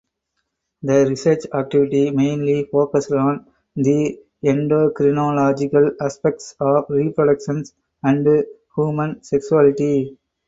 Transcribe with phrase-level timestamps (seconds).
[0.81, 7.65] The research activity mainly focused on the endocrinological aspects of reproduction
[8.01, 8.43] and
[8.75, 10.17] human sexuality.